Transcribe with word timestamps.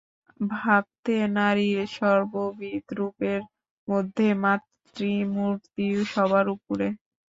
ভারতে 0.53 1.15
নারীর 1.35 1.79
সর্ববিধ 1.95 2.85
রূপের 2.97 3.41
মধ্যে 3.87 4.27
মাতৃমূর্তি 4.43 5.85
সবার 6.11 6.45
উপরে। 6.55 6.87